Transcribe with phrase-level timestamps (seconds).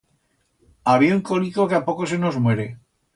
[0.93, 2.67] Habié un colico que a poco se nos muere.